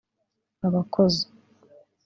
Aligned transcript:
Abakozi 0.67 1.25